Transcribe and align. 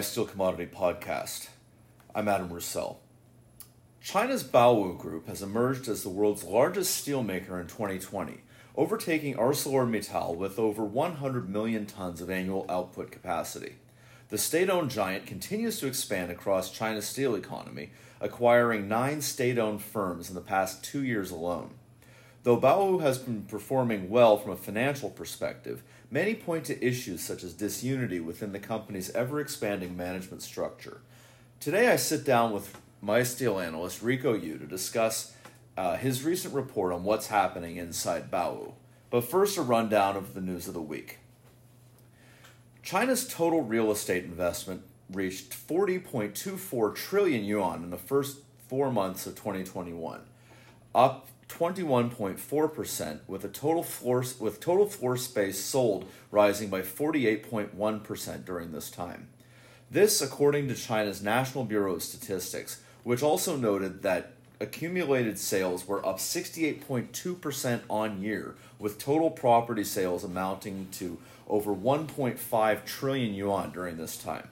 Steel 0.00 0.24
Commodity 0.24 0.66
Podcast. 0.66 1.48
I'm 2.14 2.26
Adam 2.26 2.50
Roussel. 2.50 3.00
China's 4.00 4.42
Baowu 4.42 4.96
Group 4.96 5.26
has 5.26 5.42
emerged 5.42 5.88
as 5.88 6.02
the 6.02 6.08
world's 6.08 6.42
largest 6.42 7.06
steelmaker 7.06 7.60
in 7.60 7.66
2020, 7.66 8.38
overtaking 8.76 9.34
ArcelorMittal 9.34 10.36
with 10.36 10.58
over 10.58 10.82
100 10.84 11.50
million 11.50 11.84
tons 11.84 12.22
of 12.22 12.30
annual 12.30 12.64
output 12.68 13.10
capacity. 13.10 13.76
The 14.30 14.38
state 14.38 14.70
owned 14.70 14.90
giant 14.90 15.26
continues 15.26 15.78
to 15.80 15.86
expand 15.86 16.30
across 16.30 16.70
China's 16.70 17.06
steel 17.06 17.34
economy, 17.34 17.90
acquiring 18.20 18.88
nine 18.88 19.20
state 19.20 19.58
owned 19.58 19.82
firms 19.82 20.30
in 20.30 20.34
the 20.34 20.40
past 20.40 20.82
two 20.82 21.04
years 21.04 21.30
alone. 21.30 21.72
Though 22.42 22.58
Baowu 22.58 23.02
has 23.02 23.18
been 23.18 23.42
performing 23.42 24.08
well 24.08 24.38
from 24.38 24.52
a 24.52 24.56
financial 24.56 25.10
perspective, 25.10 25.82
many 26.10 26.34
point 26.34 26.64
to 26.66 26.84
issues 26.84 27.22
such 27.22 27.44
as 27.44 27.52
disunity 27.52 28.18
within 28.18 28.52
the 28.52 28.58
company's 28.58 29.10
ever 29.10 29.40
expanding 29.40 29.96
management 29.96 30.42
structure. 30.42 31.02
Today, 31.58 31.88
I 31.88 31.96
sit 31.96 32.24
down 32.24 32.52
with 32.52 32.80
my 33.02 33.22
steel 33.22 33.58
analyst 33.58 34.00
Rico 34.00 34.32
Yue 34.32 34.56
to 34.56 34.66
discuss 34.66 35.34
uh, 35.76 35.96
his 35.96 36.24
recent 36.24 36.54
report 36.54 36.92
on 36.94 37.04
what's 37.04 37.26
happening 37.26 37.76
inside 37.76 38.30
Baowu. 38.30 38.72
But 39.10 39.24
first, 39.24 39.58
a 39.58 39.62
rundown 39.62 40.16
of 40.16 40.32
the 40.32 40.40
news 40.40 40.66
of 40.66 40.74
the 40.74 40.80
week. 40.80 41.18
China's 42.82 43.28
total 43.28 43.62
real 43.62 43.90
estate 43.90 44.24
investment 44.24 44.82
reached 45.12 45.50
40.24 45.50 46.94
trillion 46.94 47.44
yuan 47.44 47.82
in 47.82 47.90
the 47.90 47.98
first 47.98 48.38
four 48.68 48.90
months 48.90 49.26
of 49.26 49.34
2021, 49.34 50.20
up 50.94 51.26
21.4% 51.50 53.20
with 53.26 53.44
a 53.44 53.48
total 53.48 53.82
floor 53.82 54.24
with 54.38 54.60
total 54.60 54.86
floor 54.86 55.16
space 55.16 55.58
sold 55.58 56.06
rising 56.30 56.70
by 56.70 56.80
48.1% 56.80 58.44
during 58.44 58.72
this 58.72 58.90
time. 58.90 59.28
This 59.90 60.22
according 60.22 60.68
to 60.68 60.74
China's 60.74 61.20
National 61.20 61.64
Bureau 61.64 61.96
of 61.96 62.02
Statistics, 62.02 62.80
which 63.02 63.22
also 63.22 63.56
noted 63.56 64.02
that 64.02 64.32
accumulated 64.60 65.38
sales 65.38 65.88
were 65.88 66.04
up 66.06 66.18
68.2% 66.18 67.80
on 67.88 68.22
year 68.22 68.54
with 68.78 68.98
total 68.98 69.30
property 69.30 69.82
sales 69.82 70.22
amounting 70.22 70.88
to 70.92 71.18
over 71.48 71.74
1.5 71.74 72.84
trillion 72.84 73.34
yuan 73.34 73.72
during 73.72 73.96
this 73.96 74.16
time. 74.16 74.48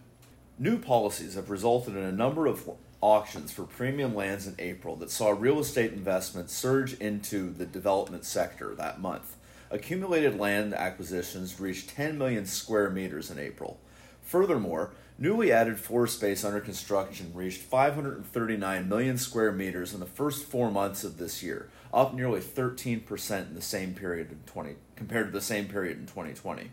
New 0.58 0.78
policies 0.78 1.34
have 1.34 1.50
resulted 1.50 1.94
in 1.94 2.02
a 2.02 2.10
number 2.10 2.46
of 2.46 2.66
auctions 3.00 3.52
for 3.52 3.62
premium 3.64 4.14
lands 4.14 4.46
in 4.46 4.54
April 4.58 4.96
that 4.96 5.10
saw 5.10 5.30
real 5.30 5.60
estate 5.60 5.92
investment 5.92 6.50
surge 6.50 6.94
into 6.94 7.50
the 7.50 7.66
development 7.66 8.24
sector 8.24 8.74
that 8.74 9.00
month. 9.00 9.36
Accumulated 9.70 10.38
land 10.38 10.74
acquisitions 10.74 11.60
reached 11.60 11.90
10 11.90 12.16
million 12.18 12.46
square 12.46 12.90
meters 12.90 13.30
in 13.30 13.38
April. 13.38 13.78
Furthermore, 14.22 14.92
newly 15.18 15.52
added 15.52 15.78
floor 15.78 16.06
space 16.06 16.44
under 16.44 16.60
construction 16.60 17.30
reached 17.34 17.60
539 17.60 18.88
million 18.88 19.18
square 19.18 19.52
meters 19.52 19.92
in 19.92 20.00
the 20.00 20.06
first 20.06 20.44
four 20.44 20.70
months 20.70 21.04
of 21.04 21.18
this 21.18 21.42
year, 21.42 21.68
up 21.92 22.14
nearly 22.14 22.40
13% 22.40 23.48
in 23.48 23.54
the 23.54 23.60
same 23.60 23.94
period 23.94 24.30
in 24.32 24.38
20 24.46 24.76
compared 24.96 25.26
to 25.26 25.32
the 25.32 25.40
same 25.40 25.66
period 25.66 25.98
in 25.98 26.06
2020. 26.06 26.70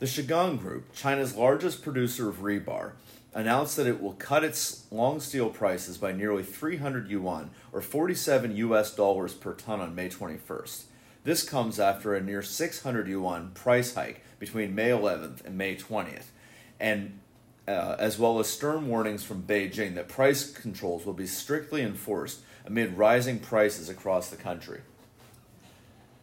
The 0.00 0.06
Shagang 0.06 0.58
Group, 0.58 0.94
China's 0.94 1.36
largest 1.36 1.82
producer 1.82 2.28
of 2.28 2.36
rebar, 2.36 2.92
announced 3.32 3.76
that 3.76 3.86
it 3.86 4.02
will 4.02 4.14
cut 4.14 4.44
its 4.44 4.86
long 4.90 5.20
steel 5.20 5.50
prices 5.50 5.98
by 5.98 6.12
nearly 6.12 6.42
300 6.42 7.08
yuan 7.08 7.50
or 7.72 7.80
47 7.80 8.56
US 8.56 8.94
dollars 8.94 9.34
per 9.34 9.54
ton 9.54 9.80
on 9.80 9.94
May 9.94 10.08
21st. 10.08 10.84
This 11.22 11.42
comes 11.48 11.78
after 11.78 12.14
a 12.14 12.20
near 12.20 12.42
600 12.42 13.06
yuan 13.06 13.50
price 13.52 13.94
hike 13.94 14.24
between 14.38 14.74
May 14.74 14.88
11th 14.88 15.44
and 15.44 15.56
May 15.56 15.76
20th, 15.76 16.26
and 16.80 17.20
uh, 17.68 17.96
as 17.98 18.18
well 18.18 18.40
as 18.40 18.48
stern 18.48 18.88
warnings 18.88 19.22
from 19.22 19.42
Beijing 19.42 19.94
that 19.94 20.08
price 20.08 20.50
controls 20.50 21.04
will 21.04 21.12
be 21.12 21.26
strictly 21.26 21.82
enforced 21.82 22.40
amid 22.66 22.96
rising 22.96 23.38
prices 23.38 23.88
across 23.88 24.30
the 24.30 24.36
country. 24.36 24.80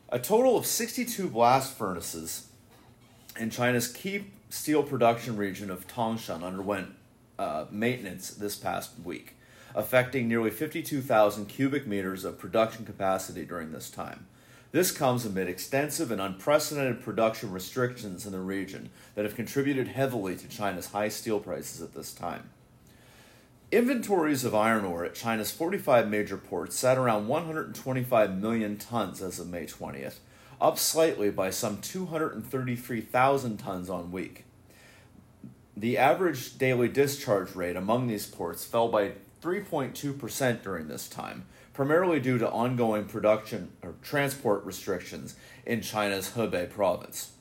A 0.09 0.19
total 0.19 0.57
of 0.57 0.65
62 0.65 1.29
blast 1.29 1.77
furnaces 1.77 2.47
in 3.39 3.49
China's 3.49 3.87
key 3.87 4.25
steel 4.49 4.83
production 4.83 5.37
region 5.37 5.69
of 5.69 5.87
Tangshan 5.87 6.43
underwent 6.43 6.95
uh, 7.39 7.65
maintenance 7.71 8.31
this 8.31 8.55
past 8.55 8.91
week, 9.03 9.35
affecting 9.75 10.27
nearly 10.27 10.49
52,000 10.49 11.45
cubic 11.45 11.87
meters 11.87 12.25
of 12.25 12.39
production 12.39 12.85
capacity 12.85 13.45
during 13.45 13.71
this 13.71 13.89
time. 13.89 14.25
This 14.71 14.91
comes 14.91 15.25
amid 15.25 15.47
extensive 15.47 16.11
and 16.11 16.19
unprecedented 16.19 17.01
production 17.01 17.51
restrictions 17.51 18.25
in 18.25 18.33
the 18.33 18.39
region 18.39 18.89
that 19.15 19.23
have 19.23 19.35
contributed 19.35 19.87
heavily 19.87 20.35
to 20.35 20.47
China's 20.47 20.87
high 20.87 21.09
steel 21.09 21.39
prices 21.39 21.81
at 21.81 21.93
this 21.93 22.13
time. 22.13 22.49
Inventories 23.71 24.45
of 24.45 24.55
iron 24.55 24.85
ore 24.85 25.03
at 25.03 25.13
China's 25.13 25.51
45 25.51 26.07
major 26.07 26.37
ports 26.37 26.75
sat 26.75 26.97
around 26.97 27.27
125 27.27 28.37
million 28.37 28.77
tons 28.77 29.21
as 29.21 29.39
of 29.39 29.49
May 29.49 29.65
20th, 29.65 30.19
up 30.61 30.77
slightly 30.77 31.29
by 31.29 31.49
some 31.49 31.81
233,000 31.81 33.57
tons 33.57 33.89
on 33.89 34.11
week. 34.11 34.45
The 35.77 35.99
average 35.99 36.57
daily 36.57 36.87
discharge 36.87 37.53
rate 37.53 37.75
among 37.75 38.07
these 38.07 38.25
ports 38.25 38.65
fell 38.65 38.87
by 38.87 39.11
3.2% 39.43 40.63
during 40.63 40.87
this 40.87 41.07
time, 41.07 41.45
primarily 41.71 42.19
due 42.19 42.39
to 42.39 42.49
ongoing 42.49 43.05
production 43.05 43.69
or 43.83 43.93
transport 44.01 44.65
restrictions 44.65 45.35
in 45.67 45.81
China's 45.81 46.31
Hebei 46.31 46.67
province. 46.67 47.33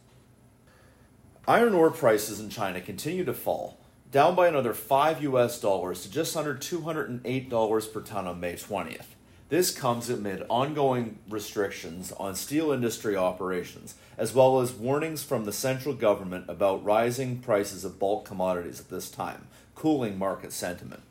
Iron 1.49 1.73
ore 1.73 1.91
prices 1.91 2.39
in 2.39 2.51
China 2.51 2.83
continue 2.83 3.25
to 3.25 3.33
fall, 3.33 3.81
down 4.13 4.35
by 4.35 4.49
another 4.49 4.75
5 4.75 5.23
US 5.23 5.59
dollars 5.59 6.03
to 6.03 6.11
just 6.11 6.37
under 6.37 6.55
$208 6.55 7.93
per 7.93 8.01
ton 8.03 8.27
on 8.27 8.39
May 8.39 8.53
20th. 8.53 9.16
This 9.49 9.71
comes 9.71 10.11
amid 10.11 10.43
ongoing 10.49 11.19
restrictions 11.29 12.11
on 12.19 12.35
steel 12.35 12.73
industry 12.73 13.17
operations, 13.17 13.95
as 14.19 14.35
well 14.35 14.61
as 14.61 14.73
warnings 14.73 15.23
from 15.23 15.45
the 15.45 15.53
central 15.53 15.95
government 15.95 16.47
about 16.49 16.85
rising 16.85 17.39
prices 17.39 17.85
of 17.85 18.01
bulk 18.01 18.25
commodities 18.25 18.81
at 18.81 18.91
this 18.91 19.09
time, 19.09 19.47
cooling 19.77 20.19
market 20.19 20.53
sentiment. 20.53 21.03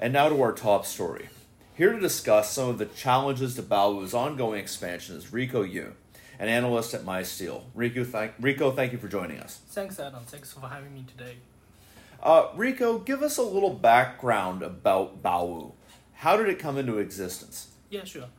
And 0.00 0.14
now 0.14 0.30
to 0.30 0.40
our 0.40 0.52
top 0.52 0.86
story. 0.86 1.28
Here 1.74 1.92
to 1.92 2.00
discuss 2.00 2.50
some 2.50 2.70
of 2.70 2.78
the 2.78 2.86
challenges 2.86 3.56
to 3.56 3.62
Baowu's 3.62 4.14
ongoing 4.14 4.58
expansion 4.58 5.16
is 5.16 5.30
Rico 5.30 5.60
Yue, 5.60 5.92
an 6.38 6.48
analyst 6.48 6.94
at 6.94 7.02
MySteel. 7.02 7.64
Rico, 7.74 8.04
thank, 8.04 8.32
Rico, 8.40 8.70
thank 8.70 8.92
you 8.92 8.98
for 8.98 9.08
joining 9.08 9.38
us. 9.38 9.60
Thanks, 9.68 10.00
Adam. 10.00 10.22
Thanks 10.24 10.52
for 10.52 10.66
having 10.66 10.94
me 10.94 11.04
today. 11.06 11.36
Uh, 12.22 12.46
Rico, 12.56 12.98
give 12.98 13.22
us 13.22 13.36
a 13.36 13.42
little 13.42 13.74
background 13.74 14.62
about 14.62 15.22
Baowu. 15.22 15.72
How 16.24 16.38
did 16.38 16.48
it 16.48 16.58
come 16.58 16.78
into 16.78 16.96
existence? 16.96 17.68
Yeah, 17.90 18.04
sure. 18.04 18.30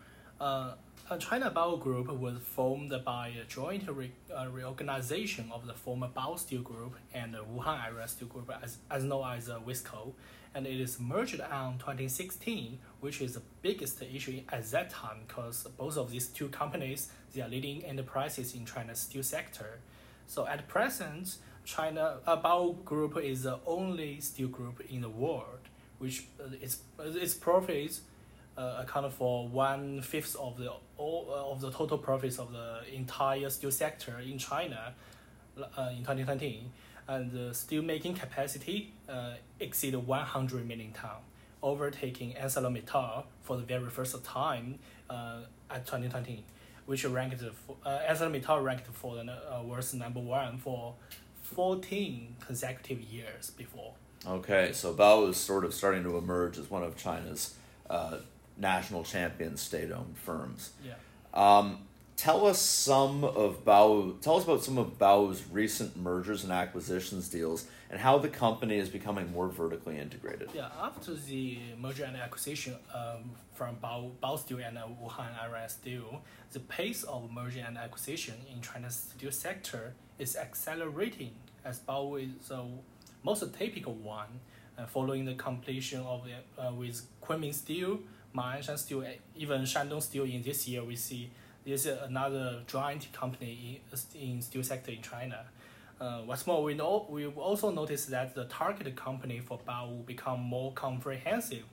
Uh, 0.41 0.73
China 1.19 1.51
Bao 1.55 1.79
Group 1.79 2.11
was 2.11 2.39
formed 2.39 2.91
by 3.05 3.27
a 3.27 3.43
joint 3.43 3.87
re- 3.87 4.11
uh, 4.35 4.47
reorganization 4.49 5.51
of 5.51 5.67
the 5.67 5.75
former 5.75 6.07
Bao 6.07 6.39
Steel 6.39 6.63
Group 6.63 6.95
and 7.13 7.35
the 7.35 7.43
Wuhan 7.43 7.85
Area 7.85 8.07
Steel 8.07 8.27
Group, 8.27 8.51
as, 8.63 8.77
as 8.89 9.03
known 9.03 9.37
as 9.37 9.51
uh, 9.51 9.59
WISCO, 9.59 10.13
and 10.55 10.65
it 10.65 10.81
is 10.81 10.99
merged 10.99 11.39
on 11.39 11.77
2016, 11.77 12.79
which 13.01 13.21
is 13.21 13.35
the 13.35 13.43
biggest 13.61 14.01
issue 14.01 14.41
at 14.51 14.65
that 14.71 14.89
time 14.89 15.19
because 15.27 15.67
both 15.77 15.95
of 15.95 16.09
these 16.09 16.25
two 16.25 16.47
companies 16.47 17.09
they 17.35 17.41
are 17.43 17.49
leading 17.49 17.85
enterprises 17.85 18.55
in 18.55 18.65
China's 18.65 18.97
steel 18.97 19.21
sector. 19.21 19.77
So 20.25 20.47
at 20.47 20.67
present, 20.67 21.37
China 21.65 22.17
uh, 22.25 22.41
Bao 22.41 22.83
Group 22.83 23.15
is 23.23 23.43
the 23.43 23.59
only 23.67 24.21
steel 24.21 24.47
group 24.47 24.81
in 24.89 25.01
the 25.01 25.09
world 25.09 25.59
which 26.05 26.25
uh, 26.39 26.43
its 26.61 26.75
its 26.99 27.33
profits 27.33 28.01
uh, 28.57 28.83
account 28.83 29.11
for 29.11 29.47
one 29.47 30.01
fifth 30.01 30.35
of 30.35 30.57
the 30.57 30.71
all 30.97 31.27
uh, 31.29 31.51
of 31.51 31.59
the 31.61 31.71
total 31.71 31.97
profits 31.97 32.37
of 32.37 32.51
the 32.51 32.69
entire 32.93 33.49
steel 33.49 33.71
sector 33.71 34.19
in 34.19 34.37
China 34.37 34.93
uh, 35.57 35.89
in 35.91 35.99
2020, 35.99 36.69
and 37.07 37.31
the 37.31 37.53
steel 37.53 37.81
making 37.81 38.13
capacity 38.13 38.93
uh, 39.09 39.33
exceeded 39.59 40.05
100 40.05 40.67
million 40.67 40.91
ton, 40.91 41.17
overtaking 41.63 42.33
ArcelorMittal 42.33 43.23
for 43.41 43.57
the 43.57 43.63
very 43.63 43.89
first 43.89 44.23
time 44.23 44.79
uh, 45.09 45.39
at 45.69 45.85
2020, 45.85 46.43
which 46.85 47.03
ranked 47.05 47.41
uh, 47.43 47.99
ArcelorMittal 48.09 48.63
ranked 48.63 48.87
for 48.87 49.15
the 49.15 49.23
uh, 49.23 49.63
world's 49.63 49.93
number 49.93 50.19
one 50.19 50.57
for 50.59 50.93
14 51.41 52.35
consecutive 52.45 53.01
years 53.01 53.49
before. 53.51 53.93
Okay, 54.27 54.71
so 54.73 54.93
Bao 54.93 55.29
is 55.29 55.37
sort 55.37 55.65
of 55.65 55.73
starting 55.73 56.03
to 56.03 56.17
emerge 56.17 56.57
as 56.57 56.69
one 56.69 56.83
of 56.83 56.97
China's 56.97 57.55
uh, 57.89 58.17
national 58.57 59.03
champion 59.03 59.57
state-owned 59.57 60.17
firms. 60.17 60.71
Yeah. 60.83 60.93
Um, 61.33 61.79
tell 62.15 62.47
us 62.47 62.59
some 62.59 63.23
of 63.23 63.63
Bao. 63.65 64.19
Tell 64.21 64.37
us 64.37 64.43
about 64.43 64.63
some 64.63 64.77
of 64.77 64.97
Bao's 64.97 65.43
recent 65.51 65.95
mergers 65.97 66.43
and 66.43 66.51
acquisitions 66.51 67.29
deals, 67.29 67.67
and 67.91 67.99
how 67.99 68.17
the 68.17 68.29
company 68.29 68.77
is 68.77 68.89
becoming 68.89 69.31
more 69.31 69.47
vertically 69.47 69.99
integrated. 69.99 70.49
Yeah, 70.53 70.69
after 70.81 71.13
the 71.13 71.59
merger 71.79 72.05
and 72.05 72.17
acquisition 72.17 72.75
um, 72.93 73.31
from 73.53 73.75
Bao, 73.83 74.11
Bao 74.23 74.39
Steel 74.39 74.59
and 74.59 74.77
uh, 74.77 74.87
Wuhan 75.03 75.39
Iron 75.39 75.69
Steel, 75.69 76.21
the 76.51 76.61
pace 76.61 77.03
of 77.03 77.31
merger 77.31 77.63
and 77.67 77.77
acquisition 77.77 78.35
in 78.51 78.61
China's 78.61 79.13
steel 79.15 79.31
sector 79.31 79.93
is 80.17 80.35
accelerating 80.35 81.33
as 81.63 81.79
Bao 81.79 82.21
is 82.21 82.51
uh, 82.51 82.63
most 83.25 83.43
typical 83.57 83.93
one, 83.93 84.39
uh, 84.77 84.85
following 84.85 85.25
the 85.25 85.33
completion 85.33 86.01
of 86.01 86.23
the, 86.25 86.61
uh, 86.61 86.71
with 86.71 87.01
Kunming 87.23 87.53
Steel, 87.53 87.99
Ma'anshan 88.35 88.77
Steel, 88.77 89.03
even 89.35 89.61
Shandong 89.61 90.01
Steel 90.01 90.25
in 90.25 90.41
this 90.43 90.67
year, 90.67 90.83
we 90.83 90.95
see 90.95 91.31
this 91.65 91.87
is 91.87 91.97
another 92.03 92.61
joint 92.67 93.11
company 93.11 93.81
in, 93.91 94.21
in 94.21 94.41
steel 94.41 94.61
sector 94.61 94.91
in 94.91 95.01
China. 95.01 95.45
Uh, 95.99 96.19
what's 96.19 96.45
more, 96.45 96.61
we 96.61 96.75
know 96.75 97.07
we 97.09 97.25
also 97.25 97.71
noticed 97.71 98.09
that 98.11 98.35
the 98.35 98.45
target 98.45 98.95
company 98.95 99.39
for 99.39 99.59
Baowu 99.67 100.05
become 100.05 100.41
more 100.41 100.71
comprehensive, 100.73 101.63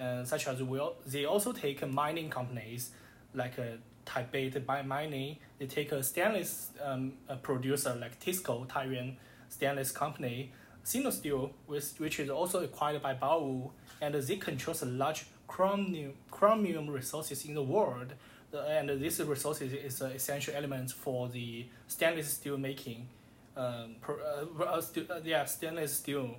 uh, 0.00 0.24
such 0.24 0.48
as 0.48 0.62
we, 0.62 0.80
they 1.06 1.26
also 1.26 1.52
take 1.52 1.86
mining 1.86 2.28
companies 2.30 2.90
like 3.34 3.58
uh, 3.58 3.76
Taipei 4.06 4.64
by 4.66 4.82
mining. 4.82 5.36
They 5.58 5.66
take 5.66 5.92
a 5.92 6.02
stainless 6.02 6.70
um, 6.82 7.12
a 7.28 7.36
producer 7.36 7.94
like 8.00 8.18
Tisco 8.18 8.66
Taiyuan 8.66 9.16
Stainless 9.50 9.92
Company, 9.92 10.52
Sinosteel, 10.88 11.50
which, 11.66 11.84
which 11.98 12.18
is 12.18 12.30
also 12.30 12.64
acquired 12.64 13.02
by 13.02 13.14
Baowu, 13.14 13.70
and 14.00 14.14
they 14.14 14.36
controls 14.36 14.82
large 14.82 15.26
chromium, 15.46 16.14
chromium 16.30 16.88
resources 16.88 17.44
in 17.44 17.54
the 17.54 17.62
world. 17.62 18.14
and 18.54 18.88
this 18.88 19.20
resources 19.20 19.70
is 19.74 20.00
an 20.00 20.12
essential 20.12 20.54
element 20.56 20.90
for 20.90 21.28
the 21.28 21.66
stainless 21.88 22.28
steel 22.28 22.56
making 22.56 23.06
um, 23.54 23.96
uh, 24.08 24.62
uh, 24.62 24.64
uh, 24.64 25.20
yeah, 25.24 25.44
stainless 25.44 25.94
steel. 25.96 26.36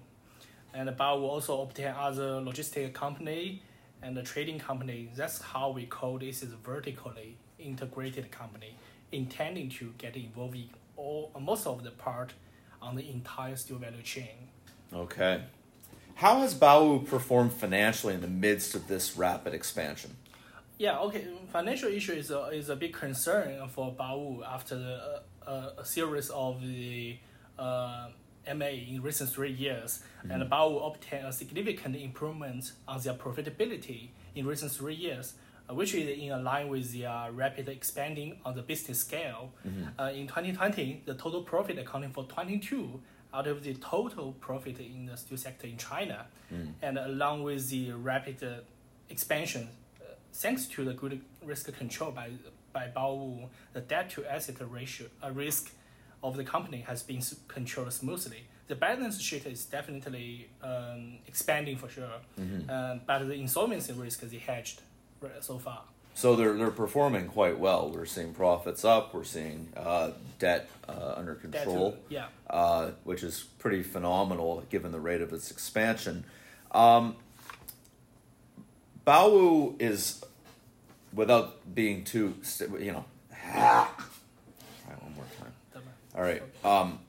And 0.74 0.90
Bao 0.90 1.22
will 1.22 1.30
also 1.30 1.62
obtain 1.62 1.94
other 1.96 2.42
logistic 2.42 2.94
company 2.94 3.62
and 4.02 4.18
a 4.18 4.24
trading 4.24 4.58
company. 4.58 5.10
That's 5.16 5.42
how 5.42 5.70
we 5.70 5.86
call 5.86 6.18
this 6.18 6.42
is 6.42 6.54
vertically 6.64 7.38
integrated 7.60 8.32
company, 8.32 8.78
intending 9.12 9.70
to 9.70 9.94
get 9.98 10.16
involved 10.16 10.56
in 10.56 10.70
all 10.96 11.32
most 11.40 11.68
of 11.68 11.84
the 11.84 11.92
part 11.92 12.34
on 12.82 12.96
the 12.96 13.10
entire 13.10 13.56
steel 13.56 13.78
value 13.78 14.02
chain. 14.02 14.50
Okay. 14.94 15.44
How 16.16 16.42
has 16.42 16.54
Baowu 16.54 17.08
performed 17.08 17.54
financially 17.54 18.14
in 18.14 18.22
the 18.22 18.28
midst 18.28 18.76
of 18.76 18.88
this 18.88 19.16
rapid 19.16 19.54
expansion? 19.54 20.18
Yeah, 20.78 21.00
okay. 21.00 21.26
Financial 21.52 21.90
issue 21.90 22.14
is 22.14 22.32
a, 22.32 22.48
is 22.48 22.70
a 22.70 22.76
big 22.76 22.94
concern 22.94 23.68
for 23.70 23.94
Baowu 23.94 24.46
after 24.46 24.78
the 24.78 25.22
uh, 25.46 25.72
a 25.78 25.86
series 25.86 26.30
of 26.30 26.62
the 26.62 27.18
uh, 27.58 28.08
MA 28.56 28.66
in 28.66 29.02
recent 29.02 29.30
three 29.30 29.52
years, 29.52 30.04
mm-hmm. 30.20 30.32
and 30.32 30.52
Bao 30.52 30.88
obtained 30.88 31.26
a 31.26 31.34
significant 31.34 31.96
improvement 31.96 32.72
on 32.88 33.02
their 33.02 33.14
profitability 33.14 34.10
in 34.36 34.46
recent 34.46 34.72
three 34.72 34.96
years, 34.96 35.34
which 35.72 35.94
is 35.94 36.18
in 36.18 36.44
line 36.44 36.68
with 36.68 36.94
their 36.94 37.32
rapid 37.32 37.70
expanding 37.70 38.40
on 38.44 38.56
the 38.56 38.62
business 38.62 39.00
scale. 39.00 39.52
Mm-hmm. 39.68 40.00
Uh, 40.00 40.10
in 40.12 40.28
2020, 40.28 41.04
the 41.06 41.14
total 41.14 41.44
profit 41.44 41.78
accounting 41.78 42.12
for 42.12 42.24
22 42.24 43.00
out 43.34 43.48
of 43.48 43.64
the 43.64 43.74
total 43.76 44.34
profit 44.40 44.80
in 44.80 45.06
the 45.06 45.16
steel 45.16 45.38
sector 45.38 45.68
in 45.68 45.78
China, 45.78 46.26
mm. 46.52 46.72
and 46.82 46.98
along 46.98 47.44
with 47.44 47.70
the 47.70 47.92
rapid 47.92 48.44
uh, 48.44 48.62
expansion, 49.10 49.70
uh, 50.02 50.06
thanks 50.34 50.66
to 50.66 50.84
the 50.84 50.94
good 50.94 51.22
risk 51.44 51.72
control 51.78 52.12
by 52.12 52.32
by 52.72 52.88
Baowu, 52.96 53.48
the 53.74 53.82
debt 53.82 54.10
to 54.12 54.26
asset 54.26 54.58
ratio 54.70 55.08
uh, 55.24 55.32
risk 55.32 55.72
of 56.24 56.38
the 56.38 56.44
company 56.44 56.82
has 56.82 57.02
been 57.02 57.22
controlled 57.48 57.92
smoothly. 57.94 58.44
The 58.68 58.76
balance 58.76 59.20
sheet 59.20 59.46
is 59.48 59.66
definitely 59.66 60.50
um, 60.62 61.18
expanding 61.28 61.78
for 61.78 61.90
sure, 61.90 62.20
mm-hmm. 62.40 62.70
uh, 62.70 62.96
but 63.08 63.28
the 63.28 63.34
insolvency 63.34 63.94
risk 63.94 64.24
is 64.24 64.34
hedged 64.34 64.82
so 65.42 65.58
far. 65.58 65.82
So 66.14 66.36
they're 66.36 66.54
they're 66.54 66.72
performing 66.72 67.28
quite 67.28 67.60
well. 67.60 67.90
We're 67.90 68.06
seeing 68.06 68.34
profits 68.34 68.84
up. 68.84 69.14
We're 69.14 69.24
seeing 69.24 69.70
uh, 69.78 70.12
debt 70.38 70.70
uh, 70.88 71.14
under 71.16 71.36
control. 71.36 71.92
Debt 71.92 72.10
to, 72.10 72.14
yeah. 72.14 72.26
Uh, 72.50 72.92
which 73.04 73.24
is 73.24 73.46
pretty 73.60 73.84
phenomenal 73.84 74.64
given 74.70 74.92
the 74.92 75.00
rate 75.00 75.22
of 75.22 75.32
its 75.32 75.50
expansion. 75.52 76.26
Um, 76.72 77.16
Baowu 79.08 79.82
is 79.82 80.24
without 81.14 81.74
being 81.74 82.04
too, 82.04 82.36
you 82.80 82.92
know. 82.92 83.06
All 83.56 83.88
right, 84.88 85.04
one 85.04 85.16
more 85.16 85.26
time. 85.40 85.84
All 86.16 86.22
right. 86.22 86.44
Um, 86.64 87.00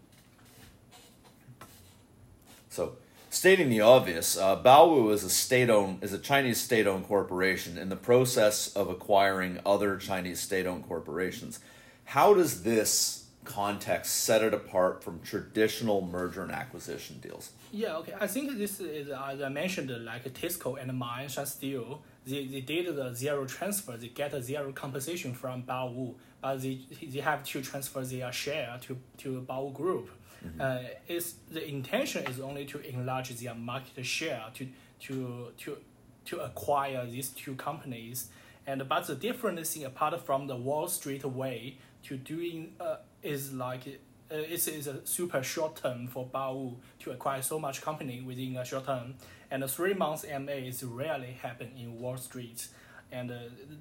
so, 2.70 2.96
stating 3.30 3.70
the 3.70 3.80
obvious, 3.80 4.36
uh, 4.36 4.60
Baowu 4.60 5.12
is 5.12 5.24
a 5.24 5.30
state-owned 5.30 6.02
is 6.02 6.12
a 6.12 6.18
Chinese 6.18 6.60
state-owned 6.60 7.06
corporation 7.06 7.78
in 7.78 7.88
the 7.88 7.96
process 7.96 8.74
of 8.74 8.90
acquiring 8.90 9.60
other 9.64 9.96
Chinese 9.96 10.40
state-owned 10.40 10.86
corporations. 10.86 11.60
How 12.04 12.34
does 12.34 12.64
this 12.64 13.24
context 13.44 14.24
set 14.24 14.42
it 14.42 14.52
apart 14.52 15.02
from 15.02 15.20
traditional 15.20 16.02
merger 16.02 16.42
and 16.42 16.52
acquisition 16.52 17.18
deals? 17.20 17.52
Yeah, 17.72 17.96
okay. 17.98 18.14
I 18.20 18.26
think 18.26 18.58
this 18.58 18.80
is 18.80 19.08
as 19.08 19.40
I 19.40 19.48
mentioned, 19.48 19.90
like 20.04 20.24
Tisco 20.34 20.80
and 20.80 20.90
Ma'anshan 21.00 21.46
Steel 21.46 22.02
they, 22.26 22.46
they 22.46 22.60
did 22.60 22.94
the 22.94 23.14
zero 23.14 23.44
transfer, 23.46 23.96
they 23.96 24.08
get 24.08 24.34
a 24.34 24.42
zero 24.42 24.72
compensation 24.72 25.34
from 25.34 25.62
Baowu, 25.62 26.14
but 26.40 26.62
they, 26.62 26.80
they 27.02 27.20
have 27.20 27.44
to 27.44 27.60
transfer 27.62 28.02
their 28.02 28.32
share 28.32 28.78
to, 28.82 28.96
to 29.18 29.44
Baowu 29.48 29.74
Group. 29.74 30.10
Mm-hmm. 30.44 30.60
Uh, 30.60 30.78
it's, 31.06 31.34
the 31.50 31.66
intention 31.66 32.24
is 32.26 32.40
only 32.40 32.64
to 32.66 32.80
enlarge 32.88 33.30
their 33.30 33.54
market 33.54 34.04
share, 34.04 34.44
to, 34.54 34.66
to, 35.00 35.52
to, 35.58 35.76
to 36.24 36.40
acquire 36.40 37.06
these 37.06 37.28
two 37.28 37.54
companies. 37.54 38.28
And 38.66 38.88
but 38.88 39.06
the 39.06 39.14
different 39.14 39.64
thing 39.66 39.84
apart 39.84 40.24
from 40.24 40.46
the 40.46 40.56
Wall 40.56 40.88
Street 40.88 41.24
way 41.24 41.78
to 42.04 42.16
doing 42.16 42.72
uh, 42.80 42.96
is 43.22 43.52
like 43.52 43.86
uh, 44.30 44.36
it's, 44.36 44.68
it's 44.68 44.86
a 44.86 45.04
super 45.04 45.42
short 45.42 45.76
term 45.76 46.06
for 46.06 46.26
Baowu 46.26 46.76
to 47.00 47.10
acquire 47.10 47.42
so 47.42 47.58
much 47.58 47.82
company 47.82 48.20
within 48.20 48.56
a 48.56 48.64
short 48.64 48.86
term. 48.86 49.14
And 49.50 49.62
the 49.62 49.68
three 49.68 49.94
months 49.94 50.24
MA 50.24 50.52
is 50.52 50.84
rarely 50.84 51.38
happen 51.42 51.72
in 51.76 51.98
Wall 51.98 52.16
Street. 52.16 52.68
And 53.12 53.30
uh, 53.30 53.34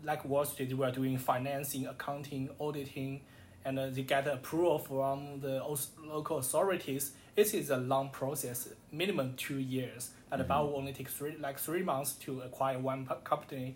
like 0.03 0.25
Wall 0.25 0.45
Street, 0.45 0.75
we 0.75 0.85
are 0.85 0.91
doing 0.91 1.17
financing, 1.17 1.85
accounting, 1.87 2.49
auditing, 2.59 3.21
and 3.65 3.77
uh, 3.77 3.89
they 3.89 4.03
get 4.03 4.27
approval 4.27 4.79
from 4.79 5.39
the 5.41 5.61
local 6.03 6.37
authorities. 6.37 7.11
It 7.35 7.53
is 7.53 7.69
a 7.69 7.77
long 7.77 8.09
process, 8.09 8.69
minimum 8.91 9.35
two 9.37 9.59
years. 9.59 10.11
And 10.31 10.41
mm-hmm. 10.41 10.51
Baowu 10.51 10.77
only 10.77 10.93
takes 10.93 11.13
three, 11.13 11.35
like 11.39 11.59
three 11.59 11.83
months 11.83 12.13
to 12.25 12.41
acquire 12.41 12.79
one 12.79 13.07
company. 13.23 13.75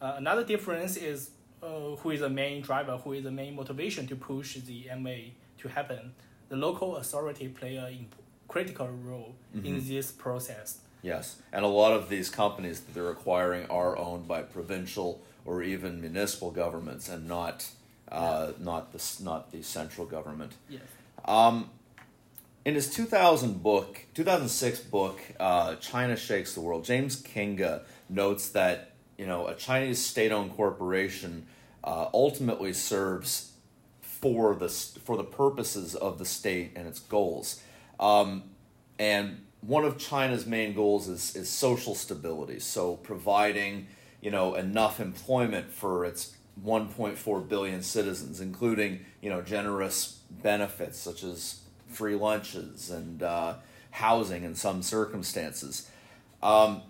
Uh, 0.00 0.14
another 0.16 0.44
difference 0.44 0.96
is 0.96 1.30
uh, 1.62 1.96
who 1.96 2.10
is 2.10 2.20
the 2.20 2.30
main 2.30 2.62
driver, 2.62 2.96
who 2.96 3.12
is 3.12 3.24
the 3.24 3.30
main 3.30 3.54
motivation 3.56 4.06
to 4.06 4.16
push 4.16 4.56
the 4.56 4.86
MA 4.98 5.32
to 5.58 5.68
happen. 5.68 6.12
The 6.48 6.56
local 6.56 6.96
authority 6.96 7.48
play 7.48 7.76
a 7.76 8.06
critical 8.46 8.88
role 8.88 9.34
mm-hmm. 9.54 9.66
in 9.66 9.86
this 9.86 10.10
process. 10.10 10.78
Yes, 11.02 11.36
and 11.52 11.64
a 11.64 11.68
lot 11.68 11.92
of 11.92 12.08
these 12.08 12.28
companies 12.28 12.80
that 12.80 12.94
they're 12.94 13.10
acquiring 13.10 13.66
are 13.66 13.96
owned 13.96 14.26
by 14.26 14.42
provincial 14.42 15.22
or 15.44 15.62
even 15.62 16.00
municipal 16.00 16.50
governments, 16.50 17.08
and 17.08 17.28
not 17.28 17.68
uh, 18.10 18.52
yeah. 18.58 18.64
not 18.64 18.92
the 18.92 19.22
not 19.22 19.52
the 19.52 19.62
central 19.62 20.06
government. 20.06 20.52
Yes. 20.68 20.82
Um, 21.24 21.70
in 22.64 22.74
his 22.74 22.90
2000 22.90 23.62
book, 23.62 24.04
2006 24.14 24.80
book, 24.80 25.20
uh, 25.40 25.76
China 25.76 26.16
Shakes 26.16 26.54
the 26.54 26.60
World, 26.60 26.84
James 26.84 27.22
Kynge 27.22 27.80
notes 28.08 28.50
that 28.50 28.92
you 29.16 29.26
know 29.26 29.46
a 29.46 29.54
Chinese 29.54 30.04
state-owned 30.04 30.54
corporation 30.54 31.46
uh, 31.84 32.08
ultimately 32.12 32.72
serves 32.72 33.52
for 34.00 34.54
the 34.54 34.68
for 34.68 35.16
the 35.16 35.24
purposes 35.24 35.94
of 35.94 36.18
the 36.18 36.24
state 36.24 36.72
and 36.76 36.86
its 36.86 36.98
goals. 36.98 37.62
Um, 38.00 38.44
and 38.98 39.46
one 39.60 39.84
of 39.84 39.98
China's 39.98 40.46
main 40.46 40.74
goals 40.74 41.08
is 41.08 41.34
is 41.36 41.48
social 41.48 41.94
stability. 41.94 42.60
So 42.60 42.96
providing 42.96 43.88
you 44.20 44.30
know 44.30 44.54
enough 44.54 45.00
employment 45.00 45.70
for 45.70 46.04
its 46.04 46.36
1.4 46.64 47.48
billion 47.48 47.82
citizens, 47.82 48.40
including 48.40 49.04
you 49.20 49.30
know 49.30 49.42
generous 49.42 50.20
benefits 50.30 50.98
such 50.98 51.22
as 51.22 51.60
free 51.88 52.14
lunches 52.14 52.90
and 52.90 53.22
uh, 53.22 53.54
housing 53.90 54.44
in 54.44 54.54
some 54.54 54.82
circumstances. 54.82 55.88
Um, 56.42 56.82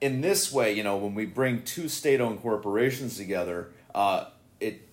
in 0.00 0.20
this 0.20 0.52
way, 0.52 0.72
you 0.74 0.84
know, 0.84 0.96
when 0.96 1.14
we 1.14 1.26
bring 1.26 1.62
two 1.62 1.88
state-owned 1.88 2.40
corporations 2.40 3.16
together, 3.16 3.70
uh, 3.94 4.26
it 4.60 4.88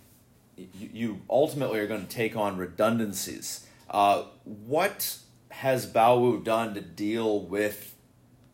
you, 0.58 0.90
you 0.94 1.22
ultimately 1.30 1.80
are 1.80 1.88
going 1.88 2.06
to 2.06 2.12
take 2.12 2.36
on 2.36 2.58
redundancies. 2.58 3.68
Uh, 3.90 4.24
what 4.44 5.20
has 5.60 5.88
Baowu 5.88 6.44
done 6.44 6.74
to 6.74 6.82
deal 6.82 7.40
with 7.40 7.96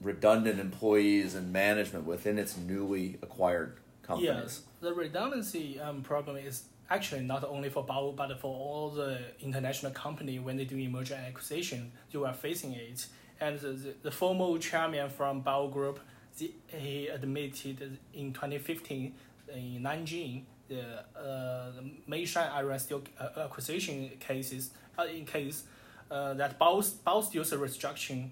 redundant 0.02 0.60
employees 0.60 1.34
and 1.34 1.52
management 1.52 2.06
within 2.06 2.38
its 2.38 2.56
newly 2.58 3.18
acquired 3.24 3.78
companies? 4.04 4.62
Yeah, 4.82 4.90
the 4.90 4.94
redundancy 4.94 5.80
um, 5.80 6.04
problem 6.04 6.38
is 6.38 6.64
actually 6.92 7.22
not 7.22 7.44
only 7.44 7.70
for 7.70 7.84
Baowu 7.84 8.16
but 8.16 8.40
for 8.40 8.56
all 8.56 8.92
the 8.92 9.20
international 9.40 9.92
company 9.94 10.38
when 10.38 10.58
they 10.58 10.66
do 10.66 10.78
merger 10.90 11.16
and 11.16 11.26
acquisition, 11.26 11.92
you 12.12 12.24
are 12.26 12.34
facing 12.34 12.74
it. 12.74 13.08
And 13.40 13.60
the, 13.60 13.70
the, 13.70 13.94
the 14.04 14.12
former 14.12 14.56
chairman 14.60 15.10
from 15.10 15.42
Baowu 15.42 15.74
Group, 15.74 16.00
the, 16.38 16.54
he 16.68 17.08
admitted 17.08 17.98
in 18.14 18.32
2015 18.32 19.14
in 19.54 19.82
Nanjing 19.82 20.44
the 20.68 21.04
uh, 21.20 21.72
Meishan 22.08 22.50
iron 22.54 22.78
steel 22.78 23.02
uh, 23.20 23.42
acquisition 23.42 24.12
cases 24.20 24.70
uh, 24.98 25.04
in 25.04 25.26
case 25.26 25.64
uh, 26.12 26.34
that 26.34 26.60
Bao 26.60 26.84
Steel's 26.84 27.52
restructuring 27.52 28.32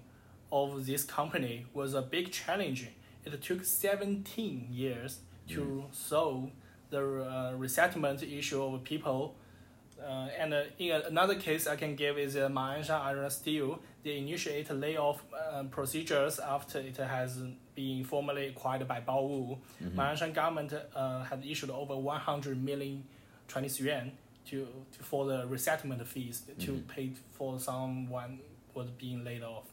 of 0.52 0.86
this 0.86 1.02
company 1.04 1.66
was 1.72 1.94
a 1.94 2.02
big 2.02 2.30
challenge. 2.30 2.88
It 3.24 3.42
took 3.42 3.64
17 3.64 4.68
years 4.70 5.20
to 5.48 5.60
mm. 5.60 5.94
solve 5.94 6.50
the 6.90 6.98
uh, 7.22 7.52
resettlement 7.56 8.22
issue 8.22 8.62
of 8.62 8.84
people. 8.84 9.34
Uh, 10.02 10.28
and 10.38 10.54
uh, 10.54 10.62
in 10.78 10.92
another 10.92 11.34
case 11.34 11.66
I 11.66 11.76
can 11.76 11.94
give 11.94 12.18
is 12.18 12.36
uh, 12.36 12.48
Ma'anshan 12.48 13.00
Iron 13.00 13.30
Steel. 13.30 13.80
They 14.02 14.16
initiate 14.16 14.70
layoff 14.70 15.22
uh, 15.34 15.64
procedures 15.64 16.38
after 16.38 16.78
it 16.78 16.96
has 16.96 17.38
been 17.74 18.04
formally 18.04 18.48
acquired 18.48 18.88
by 18.88 19.00
Baowu. 19.00 19.58
Mm-hmm. 19.82 20.00
Ma'anshan 20.00 20.34
government 20.34 20.72
uh, 20.94 21.24
had 21.24 21.44
issued 21.44 21.70
over 21.70 21.96
100 21.96 22.62
million 22.62 23.04
Chinese 23.46 23.78
yuan 23.80 24.12
to, 24.46 24.66
to 24.92 25.02
for 25.02 25.26
the 25.26 25.46
resettlement 25.46 26.06
fees 26.06 26.42
to 26.58 26.72
mm-hmm. 26.72 26.88
pay 26.88 27.12
for 27.32 27.58
someone 27.58 28.40
was 28.74 28.88
being 28.90 29.24
laid 29.24 29.42
off. 29.42 29.64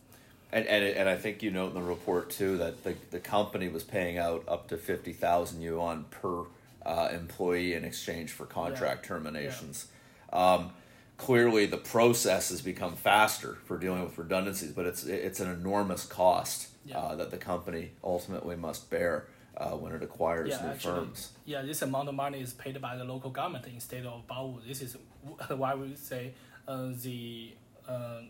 And, 0.51 0.65
and, 0.65 0.83
and 0.83 1.09
I 1.09 1.17
think 1.17 1.43
you 1.43 1.51
note 1.51 1.69
in 1.69 1.73
the 1.73 1.81
report 1.81 2.29
too 2.29 2.57
that 2.57 2.83
the, 2.83 2.95
the 3.11 3.19
company 3.19 3.67
was 3.67 3.83
paying 3.83 4.17
out 4.17 4.43
up 4.47 4.69
to 4.69 4.77
50,000 4.77 5.61
yuan 5.61 6.05
per 6.09 6.43
uh, 6.85 7.09
employee 7.11 7.73
in 7.73 7.83
exchange 7.83 8.31
for 8.31 8.45
contract 8.45 9.03
yeah. 9.03 9.07
terminations. 9.09 9.87
Yeah. 10.31 10.53
Um, 10.53 10.69
clearly, 11.17 11.65
the 11.65 11.77
process 11.77 12.49
has 12.49 12.61
become 12.61 12.95
faster 12.95 13.57
for 13.65 13.77
dealing 13.77 14.03
with 14.03 14.17
redundancies, 14.17 14.71
but 14.71 14.85
it's 14.85 15.03
it's 15.03 15.41
an 15.41 15.51
enormous 15.51 16.05
cost 16.05 16.69
yeah. 16.85 16.97
uh, 16.97 17.15
that 17.15 17.31
the 17.31 17.37
company 17.37 17.91
ultimately 18.03 18.55
must 18.55 18.89
bear 18.89 19.25
uh, 19.57 19.69
when 19.71 19.93
it 19.93 20.03
acquires 20.03 20.49
new 20.61 20.67
actually, 20.67 20.93
firms. 20.93 21.31
Yeah, 21.45 21.63
this 21.63 21.81
amount 21.81 22.09
of 22.09 22.15
money 22.15 22.41
is 22.41 22.53
paid 22.53 22.79
by 22.79 22.95
the 22.95 23.03
local 23.03 23.31
government 23.31 23.65
instead 23.67 24.05
of 24.05 24.27
Baowu. 24.27 24.65
This 24.67 24.81
is 24.81 24.97
why 25.49 25.75
we 25.75 25.95
say 25.95 26.33
uh, 26.67 26.89
the 27.01 27.53
uh, 27.87 28.21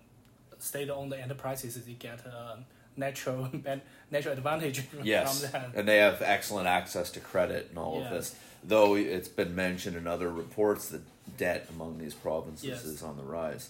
state-owned 0.57 1.13
enterprises 1.13 1.84
they 1.84 1.93
get 1.93 2.25
a 2.25 2.60
natural 2.96 3.50
natural 4.12 4.34
advantage 4.34 4.84
yes. 5.03 5.46
and 5.75 5.88
they 5.88 5.98
have 5.98 6.22
excellent 6.22 6.67
access 6.67 7.12
to 7.12 7.19
credit 7.19 7.67
and 7.69 7.77
all 7.77 8.00
yeah. 8.00 8.05
of 8.05 8.13
this. 8.13 8.36
Though 8.63 8.96
it's 8.96 9.29
been 9.29 9.55
mentioned 9.55 9.96
in 9.96 10.07
other 10.07 10.31
reports 10.31 10.89
that 10.89 11.01
debt 11.38 11.67
among 11.69 12.00
these 12.00 12.13
provinces 12.13 12.65
yes. 12.65 12.84
is 12.86 13.03
on 13.03 13.17
the 13.17 13.24
rise. 13.24 13.69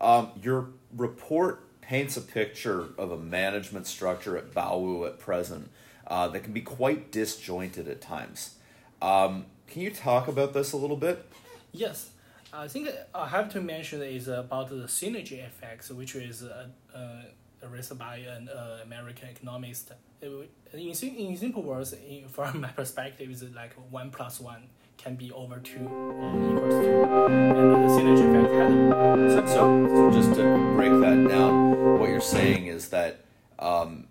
Um, 0.00 0.30
your 0.42 0.68
report 0.96 1.64
paints 1.80 2.16
a 2.16 2.20
picture 2.20 2.86
of 2.96 3.10
a 3.10 3.16
management 3.16 3.86
structure 3.86 4.36
at 4.36 4.52
Baowu 4.52 5.06
at 5.06 5.18
present 5.18 5.70
uh, 6.08 6.28
that 6.28 6.40
can 6.40 6.52
be 6.52 6.62
quite 6.62 7.12
disjointed 7.12 7.88
at 7.88 8.00
times. 8.00 8.56
Um, 9.00 9.46
can 9.66 9.82
you 9.82 9.90
talk 9.90 10.26
about 10.26 10.54
this 10.54 10.72
a 10.72 10.76
little 10.76 10.96
bit? 10.96 11.24
Yes. 11.72 12.10
I 12.52 12.66
think 12.66 12.88
I 13.14 13.28
have 13.28 13.52
to 13.52 13.60
mention 13.60 14.02
is 14.02 14.26
about 14.26 14.70
the 14.70 14.86
synergy 14.86 15.44
effects, 15.44 15.90
which 15.90 16.14
is 16.14 16.42
uh, 16.42 16.66
uh, 16.94 17.68
raised 17.68 17.96
by 17.98 18.16
an 18.16 18.48
uh, 18.48 18.78
American 18.82 19.28
economist. 19.28 19.92
In, 20.22 20.48
in 20.72 21.36
simple 21.36 21.62
words, 21.62 21.92
in, 22.08 22.26
from 22.28 22.62
my 22.62 22.68
perspective, 22.68 23.30
is 23.30 23.42
like 23.54 23.74
one 23.90 24.10
plus 24.10 24.40
one 24.40 24.62
can 24.96 25.14
be 25.14 25.30
over 25.30 25.58
two 25.58 25.86
or 25.86 26.50
equals 26.50 26.84
two, 26.84 27.04
and 27.04 27.74
the 27.74 27.88
synergy 27.88 28.24
effect 28.30 29.34
has. 29.44 29.52
So, 29.52 29.86
so 29.86 30.10
just 30.10 30.34
to 30.34 30.74
break 30.74 30.90
that 30.90 31.28
down, 31.28 32.00
what 32.00 32.08
you're 32.08 32.20
saying 32.20 32.66
is 32.66 32.88
that. 32.88 33.20
Um, 33.58 34.06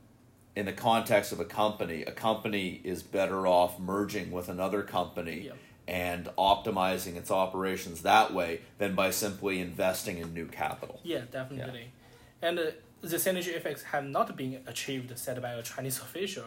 in 0.58 0.66
the 0.66 0.74
context 0.74 1.32
of 1.32 1.40
a 1.40 1.46
company, 1.46 2.02
a 2.04 2.12
company 2.12 2.82
is 2.84 3.04
better 3.04 3.46
off 3.46 3.80
merging 3.80 4.32
with 4.32 4.50
another 4.50 4.82
company 4.82 5.42
yep 5.46 5.58
and 5.88 6.26
optimizing 6.38 7.16
its 7.16 7.32
operations 7.32 8.02
that 8.02 8.34
way 8.34 8.60
than 8.78 8.94
by 8.94 9.10
simply 9.10 9.62
investing 9.62 10.18
in 10.18 10.34
new 10.34 10.46
capital. 10.46 11.00
Yeah, 11.04 11.22
definitely. 11.32 11.92
Yeah. 12.42 12.50
And 12.50 12.60
uh, 12.60 12.64
the 13.02 13.18
synergy 13.18 13.56
effects 13.56 13.84
have 13.84 14.04
not 14.04 14.36
been 14.36 14.60
achieved, 14.68 15.18
said 15.18 15.42
by 15.42 15.54
a 15.54 15.64
Chinese 15.64 15.98
official, 16.08 16.44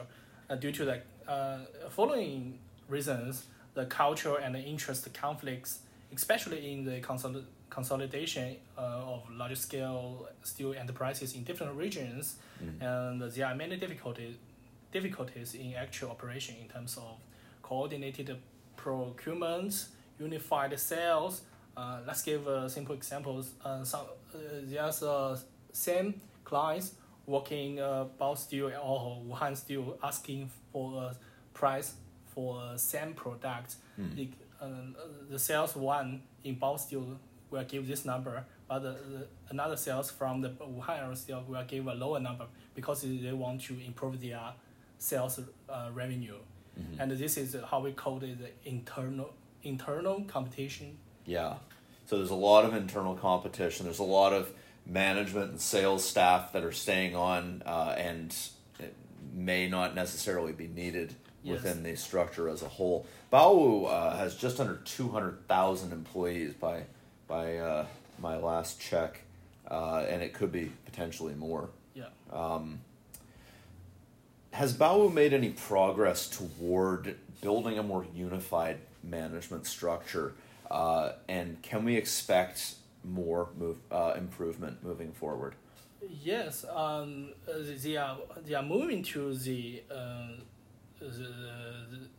uh, 0.49 0.57
due 0.57 0.73
to 0.73 0.85
the 0.85 1.01
uh, 1.27 1.61
following 1.89 2.59
reasons 2.89 3.47
the 3.75 3.87
cultural 3.87 4.37
and 4.37 4.55
the 4.55 4.61
interest 4.61 5.13
conflicts, 5.15 5.81
especially 6.15 6.73
in 6.73 6.85
the 6.85 7.01
consol- 7.01 7.45
consolidation 7.69 8.57
uh, 8.77 8.81
of 8.81 9.23
large 9.31 9.57
scale 9.57 10.29
steel 10.43 10.75
enterprises 10.75 11.35
in 11.35 11.45
different 11.45 11.77
regions. 11.77 12.37
Mm. 12.63 12.83
And 12.83 13.33
there 13.33 13.47
are 13.47 13.55
many 13.55 13.77
difficulties, 13.77 14.37
difficulties 14.93 15.55
in 15.55 15.75
actual 15.75 16.11
operation 16.11 16.57
in 16.61 16.69
terms 16.69 16.97
of 16.97 17.17
coordinated 17.63 18.37
procurement, 18.77 19.87
unified 20.19 20.79
sales. 20.79 21.43
Uh, 21.77 22.01
let's 22.07 22.23
give 22.23 22.47
uh, 22.49 22.69
simple 22.69 22.95
examples. 22.95 23.53
Uh, 23.65 23.85
some 23.85 24.01
uh, 24.35 24.39
there's 24.65 25.03
uh, 25.03 25.39
same 25.73 26.21
clients 26.45 26.95
working 27.27 27.81
uh, 27.81 28.07
Bao 28.21 28.37
Steel 28.37 28.73
or 28.83 29.23
Wuhan 29.29 29.57
Steel 29.57 29.97
asking 30.03 30.51
for 30.73 31.03
a 31.03 31.17
price 31.55 31.95
for 32.35 32.61
same 32.77 33.15
product. 33.15 33.77
Mm. 33.99 34.17
The, 34.17 34.29
the 35.29 35.39
sales 35.39 35.77
one 35.77 36.23
in 36.45 36.57
Bao 36.57 36.79
Steel 36.79 37.19
will 37.51 37.65
give 37.65 37.87
this 37.87 38.05
number, 38.05 38.45
but 38.69 38.81
the, 38.81 38.91
the, 38.91 39.27
another 39.49 39.77
sales 39.77 40.11
from 40.11 40.41
the 40.41 40.51
Wuhan 40.51 41.17
Steel 41.17 41.45
will 41.49 41.65
give 41.65 41.87
a 41.87 41.95
lower 41.95 42.21
number 42.21 42.47
because 42.75 43.03
they 43.03 43.33
want 43.33 43.63
to 43.63 43.79
improve 43.85 44.21
their 44.21 44.53
sales 44.99 45.41
uh, 45.69 45.91
revenue. 45.93 46.37
Mm-hmm. 46.79 47.01
And 47.01 47.11
this 47.13 47.37
is 47.37 47.57
how 47.71 47.81
we 47.81 47.93
call 47.93 48.23
it 48.23 48.39
the 48.39 48.51
internal 48.69 49.35
internal 49.63 50.23
competition. 50.25 50.97
Yeah. 51.27 51.57
So 52.07 52.17
there's 52.17 52.31
a 52.31 52.35
lot 52.35 52.65
of 52.65 52.75
internal 52.75 53.15
competition. 53.15 53.85
There's 53.85 53.99
a 53.99 54.05
lot 54.05 54.33
of 54.33 54.53
management 54.87 55.51
and 55.51 55.61
sales 55.61 56.05
staff 56.05 56.53
that 56.53 56.65
are 56.65 56.73
staying 56.73 57.15
on 57.15 57.63
uh, 57.67 57.95
and 57.97 58.35
may 59.35 59.69
not 59.69 59.95
necessarily 59.95 60.53
be 60.53 60.67
needed 60.67 61.15
yes. 61.43 61.63
within 61.63 61.83
the 61.83 61.97
structure 61.97 62.49
as 62.49 62.63
a 62.63 62.69
whole. 62.69 63.07
Baowu 63.33 63.89
uh, 63.89 64.17
has 64.17 64.35
just 64.35 64.61
under 64.61 64.77
200,000 64.85 65.93
employees 65.93 66.55
by 66.55 66.85
by 67.29 67.59
uh, 67.59 67.87
my 68.19 68.37
last 68.37 68.81
check, 68.81 69.21
uh, 69.71 70.05
and 70.09 70.23
it 70.23 70.35
could 70.35 70.51
be 70.51 70.73
potentially 70.85 71.35
more. 71.35 71.71
Yeah. 71.95 72.07
Um, 72.33 72.81
has 74.53 74.75
Baowu 74.75 75.13
made 75.13 75.33
any 75.33 75.51
progress 75.51 76.29
toward 76.29 77.17
building 77.41 77.79
a 77.79 77.83
more 77.83 78.05
unified 78.15 78.79
management 79.03 79.67
structure? 79.67 80.35
Uh, 80.71 81.13
and 81.29 81.61
can 81.63 81.85
we 81.85 81.97
expect 81.97 82.75
more 83.05 83.49
move 83.59 83.77
uh, 83.91 84.15
improvement 84.17 84.83
moving 84.83 85.13
forward? 85.13 85.55
Yes, 86.23 86.65
um, 86.73 87.31
they 87.47 87.97
are 87.97 88.19
they 88.45 88.55
are 88.55 88.63
moving 88.63 89.03
to 89.05 89.35
the, 89.35 89.83
uh, 89.91 90.29
the 90.39 90.50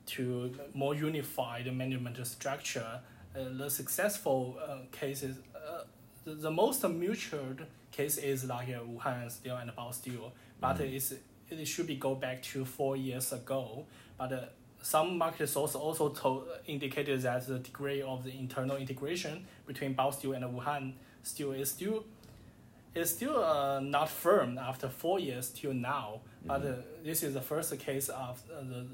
to 0.05 0.51
more 0.73 0.95
unified 0.95 1.73
management 1.73 2.25
structure. 2.25 3.00
Uh, 3.33 3.45
the 3.57 3.69
successful 3.69 4.57
uh, 4.67 4.77
cases, 4.91 5.38
uh, 5.55 5.83
the, 6.25 6.33
the 6.33 6.51
most 6.51 6.83
mutual 6.89 7.55
case 7.91 8.17
is 8.17 8.43
like 8.45 8.67
Wuhan 8.67 9.31
Steel 9.31 9.55
and 9.55 9.71
Bao 9.71 9.93
Steel, 9.93 10.33
but 10.59 10.77
mm. 10.77 10.93
it's 10.93 11.13
it 11.50 11.65
should 11.65 11.88
be 11.88 11.95
go 11.95 12.15
back 12.15 12.41
to 12.43 12.65
four 12.65 12.97
years 12.97 13.31
ago. 13.31 13.85
But 14.17 14.33
uh, 14.33 14.39
some 14.81 15.17
market 15.17 15.47
sources 15.47 15.75
also 15.75 16.09
told, 16.09 16.47
indicated 16.65 17.21
that 17.21 17.47
the 17.47 17.59
degree 17.59 18.01
of 18.01 18.23
the 18.23 18.31
internal 18.38 18.77
integration 18.77 19.45
between 19.65 19.95
Bao 19.95 20.13
Steel 20.13 20.33
and 20.33 20.43
Wuhan 20.43 20.93
Steel 21.23 21.51
is 21.51 21.71
still 21.71 22.03
is 22.93 23.10
still 23.10 23.43
uh, 23.43 23.79
not 23.79 24.10
firm 24.10 24.57
after 24.57 24.89
four 24.89 25.19
years 25.19 25.50
till 25.50 25.74
now. 25.74 26.21
Mm-hmm. 26.39 26.48
But 26.48 26.65
uh, 26.65 26.75
this 27.03 27.24
is 27.24 27.33
the 27.33 27.41
first 27.41 27.77
case 27.79 28.10
of 28.10 28.41
uh, 28.51 28.62
the, 28.62 28.86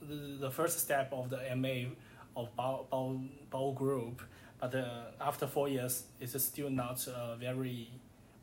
the 0.00 0.38
the 0.40 0.50
first 0.50 0.80
step 0.80 1.12
of 1.12 1.30
the 1.30 1.40
MA 1.56 1.90
of 2.36 2.54
Bao, 2.56 2.86
Bao, 2.90 3.28
Bao 3.50 3.74
Group. 3.74 4.22
But 4.60 4.74
uh, 4.74 4.86
after 5.20 5.46
four 5.46 5.68
years, 5.68 6.04
it's 6.20 6.40
still 6.42 6.70
not 6.70 7.06
uh, 7.08 7.34
very 7.34 7.90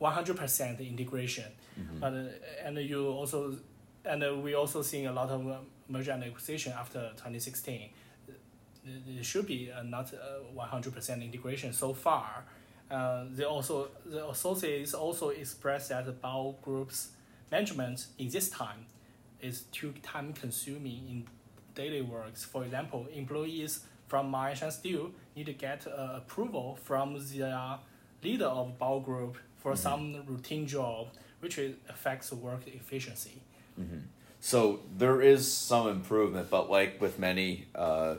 100% 0.02 0.88
integration. 0.88 1.46
Mm-hmm. 1.80 2.00
But 2.00 2.14
uh, 2.14 2.66
and 2.66 2.78
you 2.78 3.08
also 3.08 3.56
and 4.06 4.24
uh, 4.24 4.36
we 4.36 4.54
also 4.54 4.82
seeing 4.82 5.08
a 5.08 5.14
lot 5.14 5.30
of 5.30 5.48
uh, 5.48 5.58
merger 5.88 6.12
and 6.12 6.24
acquisition 6.24 6.74
after 6.78 7.12
2016. 7.18 7.90
It 8.86 9.26
should 9.26 9.46
be 9.46 9.72
uh, 9.72 9.84
not 9.84 10.14
uh, 10.14 10.66
100% 10.66 11.24
integration 11.24 11.74
so 11.74 11.94
far. 11.94 12.46
Uh, 12.90 13.26
they 13.32 13.44
also 13.44 13.90
the 14.06 14.28
associates 14.30 14.94
also 14.94 15.30
expressed 15.30 15.90
that 15.90 16.06
the 16.06 16.12
Bao 16.12 16.60
Group's 16.62 17.10
management 17.52 18.08
in 18.18 18.30
this 18.30 18.50
time 18.50 18.86
is 19.42 19.62
too 19.72 19.94
time 20.02 20.34
consuming 20.34 21.08
in 21.10 21.28
daily 21.76 22.02
works. 22.02 22.44
For 22.44 22.64
example, 22.64 23.08
employees 23.14 23.82
from 24.08 24.32
Ma'anshan 24.32 24.72
Steel 24.72 25.12
need 25.36 25.46
to 25.46 25.54
get 25.54 25.86
uh, 25.88 26.18
approval 26.18 26.80
from 26.84 27.14
the 27.14 27.80
leader 28.24 28.46
of 28.46 28.78
Bao 28.80 29.04
Group 29.04 29.38
for 29.58 29.74
mm-hmm. 29.74 29.82
some 29.82 30.24
routine 30.26 30.66
job, 30.68 31.08
which 31.40 31.60
affects 31.90 32.32
work 32.32 32.68
efficiency. 32.68 33.42
Mm-hmm. 33.80 34.00
So 34.42 34.80
there 34.98 35.22
is 35.22 35.52
some 35.52 35.88
improvement, 35.90 36.50
but 36.50 36.70
like 36.70 37.00
with 37.00 37.20
many 37.20 37.68
uh, 37.76 38.16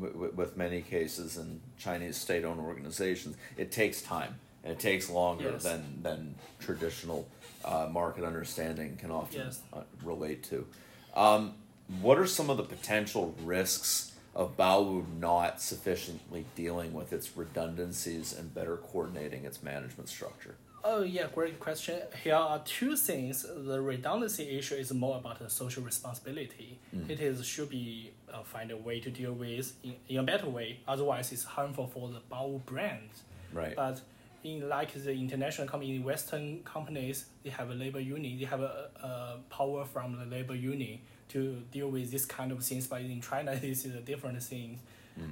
w- 0.00 0.32
with 0.34 0.56
many 0.56 0.80
cases 0.82 1.36
in 1.36 1.60
Chinese 1.78 2.16
state-owned 2.16 2.60
organizations, 2.60 3.36
it 3.56 3.70
takes 3.72 4.02
time 4.02 4.38
and 4.64 4.72
it 4.72 4.78
takes 4.80 5.10
longer 5.10 5.50
Yes. 5.52 5.62
than 5.64 6.02
than 6.02 6.34
traditional 6.60 7.28
uh, 7.64 7.88
market 7.90 8.24
understanding 8.24 8.96
can 8.96 9.10
often 9.10 9.40
Yes. 9.40 9.60
uh, 9.72 9.82
relate 10.02 10.42
to. 10.44 10.66
Um, 11.14 11.54
what 12.00 12.18
are 12.18 12.26
some 12.26 12.48
of 12.50 12.56
the 12.56 12.62
potential 12.64 13.34
risks 13.44 14.12
of 14.34 14.56
Baowu 14.56 15.04
not 15.18 15.60
sufficiently 15.60 16.46
dealing 16.56 16.92
with 16.94 17.12
its 17.12 17.36
redundancies 17.36 18.32
and 18.32 18.54
better 18.54 18.76
coordinating 18.78 19.44
its 19.44 19.62
management 19.62 20.08
structure? 20.08 20.54
Oh 20.84 21.02
yeah, 21.02 21.26
great 21.32 21.60
question. 21.60 22.00
Here 22.24 22.34
are 22.34 22.60
two 22.64 22.96
things. 22.96 23.46
The 23.48 23.80
redundancy 23.80 24.58
issue 24.58 24.74
is 24.74 24.92
more 24.92 25.16
about 25.16 25.38
the 25.38 25.48
social 25.48 25.82
responsibility. 25.82 26.78
It 27.08 27.20
is 27.20 27.44
should 27.46 27.68
be 27.68 28.12
uh, 28.32 28.42
find 28.42 28.70
a 28.70 28.76
way 28.76 28.98
to 29.00 29.10
deal 29.10 29.32
with 29.32 29.74
in, 29.84 29.94
in 30.08 30.18
a 30.18 30.22
better 30.22 30.48
way. 30.48 30.80
Otherwise, 30.88 31.30
it's 31.32 31.44
harmful 31.44 31.86
for 31.86 32.08
the 32.08 32.20
Bao 32.30 32.64
brand. 32.66 33.10
Right. 33.52 33.76
But 33.76 34.00
in 34.42 34.68
like 34.68 34.92
the 34.92 35.12
international 35.12 35.68
company, 35.68 35.98
Western 36.00 36.64
companies, 36.64 37.26
they 37.44 37.50
have 37.50 37.70
a 37.70 37.74
labor 37.74 38.00
union. 38.00 38.38
They 38.38 38.46
have 38.46 38.60
a, 38.60 38.90
a 39.02 39.54
power 39.54 39.84
from 39.84 40.18
the 40.18 40.24
labor 40.24 40.56
union 40.56 40.98
to 41.28 41.62
deal 41.70 41.88
with 41.88 42.10
this 42.10 42.24
kind 42.24 42.50
of 42.50 42.64
things. 42.64 42.88
But 42.88 43.02
in 43.02 43.20
China, 43.20 43.54
this 43.60 43.84
is 43.84 43.94
a 43.94 44.00
different 44.00 44.42
thing. 44.42 44.80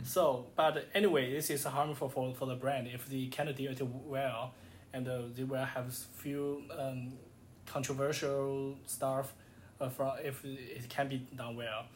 So, 0.05 0.47
but 0.57 0.89
anyway, 0.95 1.33
this 1.33 1.51
is 1.51 1.65
harmful 1.65 2.09
for, 2.09 2.35
for 2.35 2.47
the 2.47 2.55
brand 2.55 2.89
if 2.89 3.09
they 3.09 3.27
cannot 3.27 3.57
deal 3.57 3.73
it 3.73 3.81
well, 3.83 4.53
and 4.93 5.07
uh, 5.09 5.23
they 5.35 5.45
will 5.45 5.65
have 5.65 5.93
few 5.95 6.63
um, 6.79 7.13
controversial 7.67 8.77
stuff. 8.87 9.35
Uh, 9.81 9.89
from 9.89 10.13
if 10.23 10.45
it 10.45 10.87
can 10.91 11.09
be 11.09 11.27
done 11.35 11.57
well, 11.57 11.87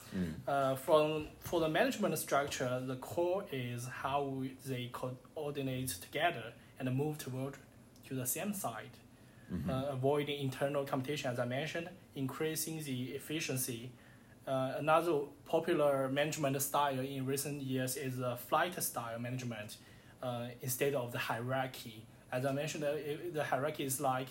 uh, 0.49 0.75
from 0.75 1.27
for 1.41 1.61
the 1.61 1.69
management 1.69 2.17
structure, 2.19 2.81
the 2.87 2.97
core 2.97 3.45
is 3.53 3.87
how 3.87 4.43
they 4.67 4.89
coordinate 4.93 5.89
together 6.01 6.55
and 6.79 6.97
move 6.97 7.19
toward 7.19 7.55
to 8.09 8.15
the 8.15 8.25
same 8.27 8.55
side, 8.55 8.97
uh, 9.71 9.85
avoiding 9.91 10.41
internal 10.41 10.85
competition, 10.85 11.31
as 11.31 11.39
I 11.39 11.45
mentioned, 11.45 11.91
increasing 12.17 12.83
the 12.83 13.03
efficiency. 13.13 13.91
Uh, 14.47 14.75
another 14.79 15.21
popular 15.47 16.09
management 16.09 16.61
style 16.63 16.99
in 16.99 17.27
recent 17.27 17.63
years 17.63 17.97
is 17.97 18.17
the 18.17 18.37
flight 18.37 18.83
style 18.83 19.19
management 19.19 19.77
uh, 20.23 20.47
instead 20.63 20.95
of 20.95 21.13
the 21.13 21.19
hierarchy. 21.19 22.07
As 22.35 22.45
I 22.45 22.53
mentioned, 22.53 22.83
uh, 22.85 22.93
the 23.33 23.45
hierarchy 23.45 23.85
is 23.85 24.01
like 24.01 24.27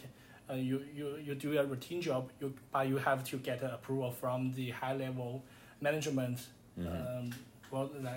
uh, 0.50 0.56
you, 0.56 0.84
you, 0.94 1.16
you 1.26 1.36
do 1.36 1.58
a 1.58 1.64
routine 1.66 2.02
job, 2.02 2.30
you, 2.42 2.54
but 2.72 2.88
you 2.88 2.98
have 2.98 3.24
to 3.32 3.38
get 3.38 3.64
approval 3.64 4.12
from 4.12 4.52
the 4.54 4.72
high 4.72 4.94
level 4.94 5.44
management. 5.80 6.40
Um, 6.78 7.34
well, 7.72 7.90
uh, 8.06 8.10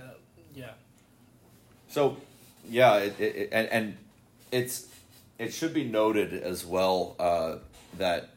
yeah. 0.54 0.70
So, 1.88 2.16
yeah, 2.68 2.96
it, 2.96 3.14
it, 3.20 3.36
it- 3.36 3.48
and 3.52 3.68
and 3.68 3.96
it's 4.50 4.88
it 5.38 5.52
should 5.52 5.74
be 5.74 5.84
noted 5.84 6.32
as 6.32 6.64
well 6.66 7.14
uh, 7.18 7.56
that 7.98 8.30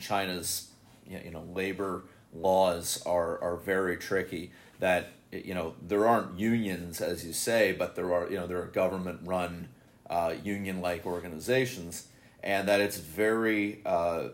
China's 0.00 0.68
you 1.08 1.30
know 1.30 1.44
labor 1.54 2.02
laws 2.34 3.02
are 3.06 3.40
are 3.42 3.56
very 3.56 3.96
tricky. 3.96 4.52
That 4.80 5.12
you 5.32 5.54
know 5.54 5.74
there 5.80 6.06
aren't 6.06 6.38
unions 6.38 7.00
as 7.00 7.24
you 7.24 7.32
say, 7.32 7.72
but 7.72 7.96
there 7.96 8.12
are 8.12 8.28
you 8.30 8.36
know 8.36 8.46
there 8.46 8.60
are 8.60 8.66
government 8.66 9.20
run 9.24 9.68
uh, 10.10 10.34
union 10.44 10.82
like 10.82 11.06
organizations, 11.06 12.08
and 12.42 12.68
that 12.68 12.80
it's 12.80 12.98
very 12.98 13.80
uh, 13.86 14.28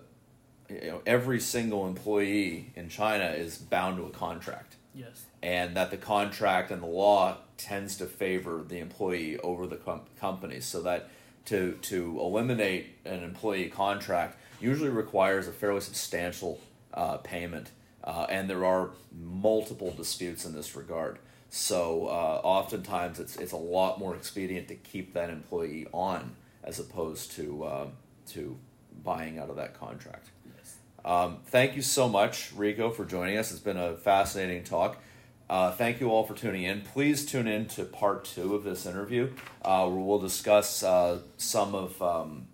you 0.68 0.88
know 0.88 1.02
every 1.06 1.38
single 1.38 1.87
employee 1.87 2.73
in 2.75 2.88
China 2.88 3.26
is 3.26 3.59
bound 3.59 3.99
to 3.99 4.04
a 4.04 4.11
contract. 4.11 4.75
Yes. 4.95 5.26
and 5.42 5.76
that 5.76 5.90
the 5.90 5.99
contract 5.99 6.71
and 6.71 6.83
the 6.83 6.87
law 6.87 7.37
tends 7.59 7.99
to 7.99 8.06
favor 8.06 8.64
the 8.66 8.78
employee 8.78 9.37
over 9.40 9.66
the 9.66 9.76
com- 9.76 10.00
company. 10.18 10.61
So 10.61 10.80
that 10.83 11.11
to 11.47 11.73
to 11.82 12.19
eliminate 12.19 12.97
an 13.04 13.23
employee 13.23 13.69
contract 13.69 14.39
usually 14.60 14.89
requires 14.91 15.47
a 15.49 15.52
fairly 15.52 15.80
substantial 15.80 16.60
uh, 16.95 17.19
payment 17.19 17.71
uh, 18.04 18.26
and 18.28 18.49
there 18.49 18.65
are 18.65 18.91
multiple 19.12 19.91
disputes 19.91 20.45
in 20.45 20.54
this 20.54 20.75
regard 20.76 21.19
so 21.50 22.06
uh, 22.09 22.41
oftentimes 22.45 23.19
it's 23.21 23.37
it's 23.37 23.52
a 23.52 23.56
lot 23.56 23.99
more 23.99 24.15
expedient 24.15 24.69
to 24.69 24.75
keep 24.75 25.15
that 25.15 25.30
employee 25.30 25.87
on 25.93 26.35
as 26.65 26.78
opposed 26.80 27.32
to 27.32 27.65
uh, 27.65 27.87
to 28.26 28.56
buying 29.04 29.39
out 29.39 29.49
of 29.50 29.56
that 29.56 29.78
contract 29.78 30.30
Yes. 30.56 30.76
um, 31.04 31.39
thank 31.47 31.76
you 31.76 31.82
so 31.82 32.09
much, 32.09 32.52
Rico, 32.56 32.91
for 32.91 33.04
joining 33.04 33.37
us. 33.39 33.50
It's 33.50 33.61
been 33.61 33.76
a 33.76 33.95
fascinating 33.97 34.65
talk. 34.65 34.99
Uh, 35.49 35.71
thank 35.71 36.00
you 36.00 36.09
all 36.11 36.25
for 36.25 36.35
tuning 36.35 36.65
in. 36.65 36.80
Please 36.82 37.25
tune 37.25 37.47
in 37.47 37.67
to 37.67 37.85
part 37.85 38.25
two 38.25 38.54
of 38.56 38.65
this 38.65 38.85
interview, 38.85 39.30
uh, 39.65 39.87
where 39.89 40.00
we'll 40.00 40.19
discuss 40.19 40.82
uh, 40.82 41.21
some 41.37 41.73
of 41.73 42.02
um, 42.02 42.49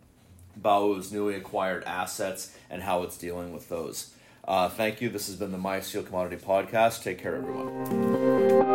Bao's 0.56 1.10
newly 1.10 1.34
acquired 1.34 1.84
assets 1.84 2.54
and 2.68 2.82
how 2.82 3.02
it's 3.02 3.16
dealing 3.16 3.54
with 3.54 3.70
those. 3.70 4.12
Uh, 4.46 4.68
thank 4.68 5.00
you. 5.00 5.08
This 5.08 5.28
has 5.28 5.36
been 5.36 5.52
the 5.52 5.58
My 5.58 5.80
Commodity 6.02 6.36
Podcast. 6.36 7.02
Take 7.02 7.18
care, 7.18 7.36
everyone. 7.36 8.72